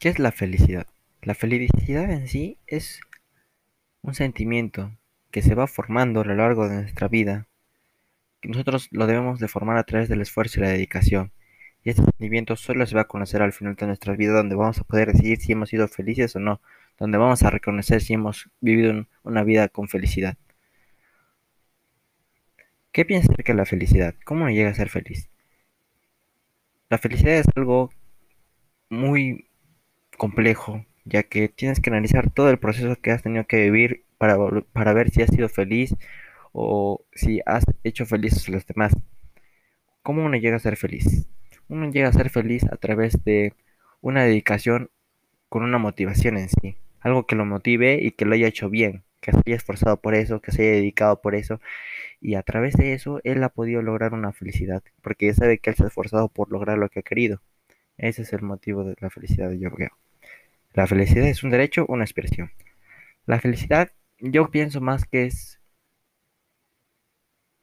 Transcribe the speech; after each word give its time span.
¿Qué 0.00 0.08
es 0.08 0.18
la 0.18 0.32
felicidad? 0.32 0.86
La 1.20 1.34
felicidad 1.34 2.10
en 2.10 2.26
sí 2.26 2.56
es 2.66 3.02
un 4.00 4.14
sentimiento 4.14 4.90
que 5.30 5.42
se 5.42 5.54
va 5.54 5.66
formando 5.66 6.22
a 6.22 6.24
lo 6.24 6.34
largo 6.34 6.70
de 6.70 6.76
nuestra 6.76 7.06
vida, 7.06 7.48
nosotros 8.42 8.88
lo 8.92 9.06
debemos 9.06 9.40
de 9.40 9.48
formar 9.48 9.76
a 9.76 9.84
través 9.84 10.08
del 10.08 10.22
esfuerzo 10.22 10.58
y 10.58 10.62
la 10.62 10.70
dedicación. 10.70 11.32
Y 11.84 11.90
este 11.90 12.02
sentimiento 12.02 12.56
solo 12.56 12.86
se 12.86 12.94
va 12.94 13.02
a 13.02 13.08
conocer 13.08 13.42
al 13.42 13.52
final 13.52 13.74
de 13.74 13.88
nuestra 13.88 14.16
vida, 14.16 14.32
donde 14.32 14.54
vamos 14.54 14.78
a 14.78 14.84
poder 14.84 15.12
decidir 15.12 15.38
si 15.38 15.52
hemos 15.52 15.68
sido 15.68 15.86
felices 15.86 16.34
o 16.34 16.40
no, 16.40 16.62
donde 16.98 17.18
vamos 17.18 17.42
a 17.42 17.50
reconocer 17.50 18.00
si 18.00 18.14
hemos 18.14 18.48
vivido 18.60 19.06
una 19.22 19.44
vida 19.44 19.68
con 19.68 19.86
felicidad. 19.86 20.38
¿Qué 22.90 23.04
piensas 23.04 23.32
acerca 23.32 23.52
de 23.52 23.58
la 23.58 23.66
felicidad? 23.66 24.14
¿Cómo 24.24 24.48
llega 24.48 24.70
a 24.70 24.74
ser 24.74 24.88
feliz? 24.88 25.28
La 26.88 26.96
felicidad 26.96 27.34
es 27.34 27.46
algo 27.54 27.90
muy 28.88 29.49
complejo, 30.20 30.84
ya 31.06 31.22
que 31.22 31.48
tienes 31.48 31.80
que 31.80 31.88
analizar 31.88 32.30
todo 32.30 32.50
el 32.50 32.58
proceso 32.58 32.94
que 32.96 33.10
has 33.10 33.22
tenido 33.22 33.46
que 33.46 33.56
vivir 33.56 34.04
para, 34.18 34.36
para 34.74 34.92
ver 34.92 35.10
si 35.10 35.22
has 35.22 35.30
sido 35.30 35.48
feliz 35.48 35.96
o 36.52 37.06
si 37.14 37.40
has 37.46 37.64
hecho 37.84 38.04
felices 38.04 38.46
a 38.46 38.52
los 38.52 38.66
demás. 38.66 38.92
¿Cómo 40.02 40.22
uno 40.22 40.36
llega 40.36 40.56
a 40.56 40.58
ser 40.58 40.76
feliz? 40.76 41.26
Uno 41.68 41.90
llega 41.90 42.08
a 42.08 42.12
ser 42.12 42.28
feliz 42.28 42.64
a 42.70 42.76
través 42.76 43.24
de 43.24 43.54
una 44.02 44.24
dedicación 44.24 44.90
con 45.48 45.62
una 45.62 45.78
motivación 45.78 46.36
en 46.36 46.50
sí, 46.50 46.76
algo 47.00 47.26
que 47.26 47.34
lo 47.34 47.46
motive 47.46 47.98
y 48.02 48.10
que 48.10 48.26
lo 48.26 48.34
haya 48.34 48.48
hecho 48.48 48.68
bien, 48.68 49.04
que 49.22 49.32
se 49.32 49.38
haya 49.46 49.56
esforzado 49.56 50.02
por 50.02 50.14
eso, 50.14 50.42
que 50.42 50.52
se 50.52 50.64
haya 50.64 50.72
dedicado 50.72 51.22
por 51.22 51.34
eso, 51.34 51.60
y 52.20 52.34
a 52.34 52.42
través 52.42 52.74
de 52.76 52.92
eso 52.92 53.20
él 53.24 53.42
ha 53.42 53.48
podido 53.48 53.80
lograr 53.80 54.12
una 54.12 54.32
felicidad, 54.32 54.82
porque 55.02 55.28
ya 55.28 55.34
sabe 55.34 55.58
que 55.60 55.70
él 55.70 55.76
se 55.76 55.84
ha 55.84 55.86
esforzado 55.86 56.28
por 56.28 56.52
lograr 56.52 56.76
lo 56.76 56.90
que 56.90 57.00
ha 57.00 57.02
querido. 57.02 57.40
Ese 57.96 58.22
es 58.22 58.32
el 58.34 58.42
motivo 58.42 58.84
de 58.84 58.96
la 59.00 59.08
felicidad, 59.08 59.50
yo 59.52 59.70
creo. 59.70 59.90
La 60.72 60.86
felicidad 60.86 61.26
es 61.26 61.42
un 61.42 61.50
derecho 61.50 61.84
una 61.88 62.04
expresión. 62.04 62.52
La 63.26 63.40
felicidad, 63.40 63.92
yo 64.20 64.50
pienso 64.50 64.80
más 64.80 65.04
que 65.04 65.26
es 65.26 65.60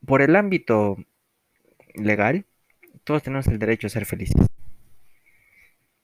por 0.06 0.22
el 0.22 0.36
ámbito 0.36 0.98
legal, 1.96 2.46
todos 3.04 3.24
tenemos 3.24 3.48
el 3.48 3.60
derecho 3.60 3.88
a 3.88 3.90
ser 3.90 4.06
felices. 4.06 4.48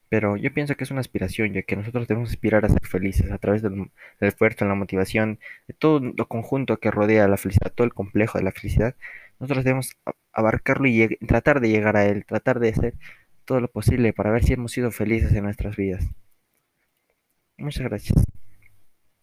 Pero 0.08 0.36
yo 0.36 0.52
pienso 0.54 0.76
que 0.76 0.84
es 0.84 0.90
una 0.90 1.00
aspiración, 1.00 1.52
ya 1.52 1.62
que 1.62 1.76
nosotros 1.76 2.06
debemos 2.08 2.30
aspirar 2.30 2.64
a 2.64 2.68
ser 2.68 2.86
felices 2.86 3.30
a 3.32 3.38
través 3.38 3.62
del, 3.62 3.90
del 4.20 4.28
esfuerzo, 4.28 4.64
la 4.64 4.74
motivación, 4.74 5.38
de 5.66 5.74
todo 5.74 6.00
lo 6.00 6.28
conjunto 6.28 6.78
que 6.78 6.90
rodea 6.90 7.28
la 7.28 7.36
felicidad, 7.36 7.72
todo 7.72 7.84
el 7.86 7.94
complejo 7.94 8.38
de 8.38 8.44
la 8.44 8.52
felicidad. 8.52 8.94
Nosotros 9.40 9.64
debemos 9.64 9.96
abarcarlo 10.32 10.86
y 10.88 11.16
tratar 11.26 11.60
de 11.60 11.68
llegar 11.68 11.96
a 11.96 12.06
él, 12.06 12.24
tratar 12.24 12.60
de 12.60 12.70
hacer 12.70 12.94
todo 13.44 13.60
lo 13.60 13.68
posible 13.68 14.12
para 14.12 14.30
ver 14.30 14.44
si 14.44 14.54
hemos 14.54 14.72
sido 14.72 14.90
felices 14.90 15.32
en 15.32 15.44
nuestras 15.44 15.76
vidas. 15.76 16.06
Muchas 17.64 17.82
gracias. 17.88 18.33